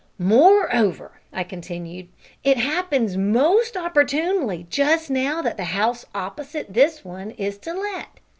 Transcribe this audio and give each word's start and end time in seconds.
"Moreover," 0.17 1.11
I 1.31 1.43
continued, 1.43 2.07
"it 2.43 2.57
happens 2.57 3.17
most 3.17 3.77
opportunely 3.77 4.65
just 4.67 5.11
now 5.11 5.43
that 5.43 5.57
the 5.57 5.65
house 5.77 6.07
opposite 6.15 6.73
this 6.73 7.05
one 7.05 7.29
is 7.29 7.59
to 7.59 7.73
let. 7.75 8.19